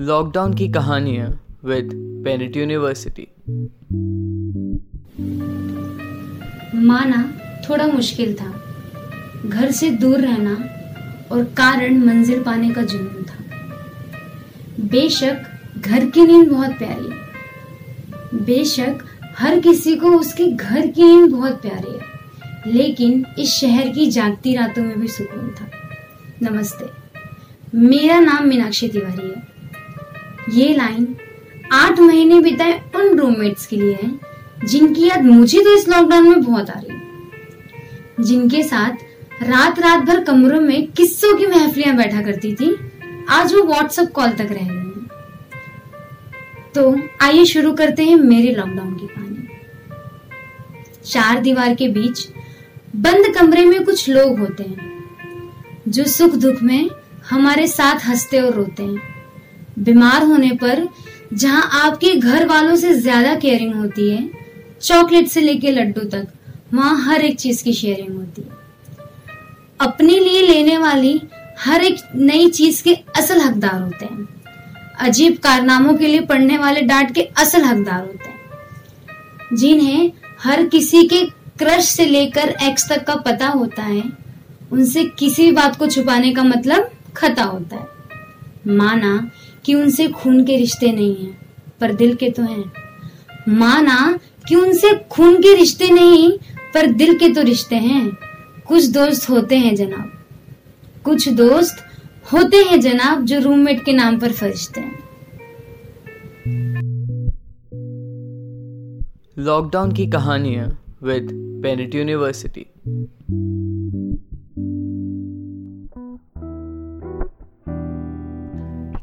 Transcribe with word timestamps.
Lockdown 0.00 0.54
की 0.54 0.68
कहानियाँ 0.68 1.46
with 1.64 1.90
पेनिट 2.24 2.56
university 2.56 3.28
माना 6.86 7.38
थोड़ा 7.68 7.86
मुश्किल 7.86 8.34
था। 8.34 8.64
घर 9.46 9.70
से 9.70 9.90
दूर 9.90 10.20
रहना 10.20 10.68
और 11.32 11.44
कारण 11.44 11.98
मंजिल 11.98 12.42
पाने 12.42 12.70
का 12.70 12.82
जुनून 12.82 13.22
था। 13.22 13.44
बेशक 14.80 15.42
घर 15.78 16.10
की 16.10 16.22
नींद 16.22 16.48
बहुत 16.48 16.70
प्यारी 16.70 17.08
बेशक 18.38 18.94
हर 19.38 19.60
किसी 19.60 19.96
को 19.96 20.10
उसके 20.10 20.46
घर 20.46 20.86
की 20.86 21.02
नींद 21.02 21.30
बहुत 21.30 21.62
प्यारी 21.62 21.92
है। 21.92 22.04
लेकिन 22.74 23.26
इस 23.38 23.48
शहर 23.48 23.88
की 23.88 24.10
जागती 24.10 24.56
रातों 24.56 24.82
में 24.82 25.00
भी 25.00 25.08
सुकून 25.08 25.50
था। 25.50 25.70
नमस्ते। 26.42 26.86
मेरा 27.78 28.20
नाम 28.20 28.48
मीनाक्षी 28.48 28.88
तिवारी 28.88 29.28
है। 29.28 29.53
ये 30.48 30.74
लाइन 30.74 31.14
आठ 31.72 32.00
महीने 32.00 32.40
बिताए 32.40 32.80
उन 32.96 33.18
रूममेट्स 33.18 33.66
के 33.66 33.76
लिए 33.76 33.94
है, 33.94 34.10
जिनकी 34.64 35.06
याद 35.08 35.22
मुझे 35.22 35.60
तो 35.60 35.74
इस 35.76 35.88
लॉकडाउन 35.88 36.28
में 36.28 36.42
बहुत 36.42 36.70
आ 36.70 36.78
रही 36.78 38.24
जिनके 38.24 38.62
साथ 38.62 39.42
रात 39.42 39.78
रात 39.78 40.00
भर 40.00 40.22
कमरों 40.24 40.60
में 40.60 40.86
किस्सों 40.92 41.36
की 41.36 41.46
महफिलियाँ 41.46 41.96
बैठा 41.96 42.22
करती 42.22 42.54
थी, 42.54 42.74
आज 43.28 43.54
वो 43.54 43.62
व्हाट्सएप 43.62 44.10
कॉल 44.12 44.30
तक 44.30 44.48
रह 44.50 44.68
गई 44.68 44.80
तो 46.74 46.94
आइए 47.22 47.44
शुरू 47.44 47.72
करते 47.72 48.04
हैं 48.04 48.16
मेरे 48.16 48.54
लॉकडाउन 48.54 48.94
की 48.94 49.06
कहानी 49.06 49.48
चार 51.04 51.40
दीवार 51.40 51.74
के 51.74 51.88
बीच 51.88 52.28
बंद 52.96 53.34
कमरे 53.34 53.64
में 53.64 53.84
कुछ 53.84 54.08
लोग 54.08 54.38
होते 54.38 54.62
हैं, 54.62 54.92
जो 55.88 56.04
सुख 56.04 56.34
दुख 56.36 56.62
में 56.62 56.90
हमारे 57.30 57.66
साथ 57.66 58.06
हँसते 58.06 58.40
और 58.40 58.54
रोते 58.54 58.82
हैं। 58.82 59.23
बीमार 59.78 60.22
होने 60.22 60.50
पर 60.54 60.88
जहाँ 61.32 61.68
आपके 61.74 62.14
घर 62.14 62.46
वालों 62.46 62.76
से 62.76 62.94
ज़्यादा 62.94 63.34
केयरिंग 63.34 63.74
होती 63.74 64.08
है 64.10 64.28
चॉकलेट 64.82 65.28
से 65.28 65.40
लेके 65.40 65.70
लड्डू 65.70 66.00
तक, 66.00 66.26
वहाँ 66.74 66.96
हर 67.04 67.20
एक 67.20 67.38
चीज़ 67.38 67.62
की 67.64 67.72
शेयरिंग 67.72 68.16
होती 68.16 68.42
है। 68.42 68.62
अपने 69.80 70.18
लिए 70.18 70.42
लेने 70.42 70.76
वाली 70.78 71.20
हर 71.58 71.84
एक 71.84 71.96
नई 72.14 72.48
चीज़ 72.48 72.82
के 72.82 72.94
असल 73.18 73.40
हकदार 73.40 73.80
होते 73.82 74.04
हैं। 74.04 74.28
अजीब 75.00 75.36
कारनामों 75.38 75.94
के 75.94 76.06
लिए 76.06 76.20
पढ़ने 76.20 76.58
वाले 76.58 76.80
डांट 76.80 77.14
के 77.14 77.22
असल 77.38 77.64
हकदार 77.64 78.00
होते 78.00 78.28
हैं। 78.28 79.56
जिन्हें 79.56 80.12
हर 80.40 80.66
किसी 80.66 81.02
के 81.08 81.24
क्रश 81.58 81.88
से 81.88 82.04
लेकर 82.06 82.54
एक्स 82.62 82.88
तक 82.88 83.04
का 83.06 83.14
पता 83.16 83.48
होता 83.48 83.82
है, 83.82 84.02
उनसे 84.72 85.04
किसी 85.18 85.50
बात 85.52 85.76
को 85.76 85.86
छुपाने 85.86 86.32
का 86.34 86.42
मतलब 86.42 86.90
खता 87.16 87.42
होता 87.42 87.76
है। 87.76 87.92
माना 88.68 89.30
कि 89.64 89.74
उनसे 89.74 90.08
खून 90.08 90.44
के 90.44 90.56
रिश्ते 90.56 90.92
नहीं 90.92 91.16
हैं, 91.16 91.38
पर 91.80 91.92
दिल 91.92 92.14
के 92.14 92.30
तो 92.30 92.42
हैं। 92.42 92.72
माना 93.48 94.18
कि 94.48 94.54
उनसे 94.54 94.94
खून 95.10 95.36
के 95.36 95.56
रिश्ते 95.56 95.90
नहीं, 95.90 96.38
पर 96.74 96.86
दिल 96.86 97.18
के 97.18 97.28
तो 97.28 97.42
रिश्ते 97.42 97.76
हैं। 97.76 98.18
कुछ 98.66 98.84
दोस्त 98.84 99.30
होते 99.30 99.56
हैं 99.56 99.74
जनाब। 99.74 100.10
कुछ 101.04 101.28
दोस्त 101.28 101.76
होते 102.32 102.56
हैं 102.56 102.80
जनाब 102.80 103.24
जो 103.24 103.38
रूममेट 103.38 103.84
के 103.84 103.92
नाम 103.92 104.18
पर 104.18 104.32
फरिश्ते 104.32 104.80
हैं। 104.80 105.04
लॉकडाउन 109.38 109.92
की 109.92 110.06
कहानियाँ 110.06 110.96
विद 111.02 111.28
पेनिट 111.62 111.94
यूनिवर्सिटी 111.94 112.66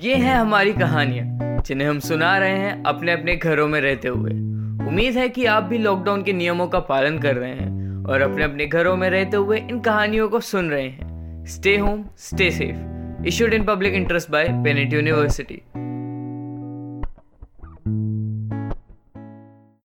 ये 0.00 0.14
है 0.14 0.34
हमारी 0.34 0.72
कहानियाँ, 0.72 1.62
जिन्हें 1.62 1.88
हम 1.88 1.98
सुना 1.98 2.38
रहे 2.38 2.58
हैं 2.58 2.84
अपने 2.84 3.12
अपने 3.12 3.36
घरों 3.36 3.68
में 3.68 3.80
रहते 3.80 4.08
हुए। 4.08 4.30
उम्मीद 4.88 5.16
है 5.16 5.28
कि 5.28 5.44
आप 5.44 5.62
भी 5.62 5.78
लॉकडाउन 5.78 6.22
के 6.22 6.32
नियमों 6.32 6.66
का 6.66 6.78
पालन 6.80 7.18
कर 7.18 7.36
रहे 7.36 7.50
हैं 7.50 8.04
और 8.06 8.20
अपने 8.20 8.44
अपने 8.44 8.66
घरों 8.66 8.96
में 8.96 9.10
रहते 9.10 9.36
हुए 9.36 9.58
इन 9.58 9.80
कहानियों 9.80 10.28
को 10.28 10.40
सुन 10.40 10.70
रहे 10.70 10.88
हैं। 10.88 11.44
Stay 11.44 11.76
home 11.76 12.04
stay 12.16 12.50
safe 12.50 13.26
issued 13.26 13.54
in 13.54 13.64
public 13.64 13.94
interest 13.94 14.30
by 14.30 14.48
पेनेट 14.48 14.92
university 14.92 15.62